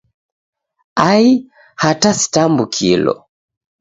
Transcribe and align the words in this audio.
Ai, 1.09 1.29
hata 1.81 2.09
sitambukilo! 2.19 3.13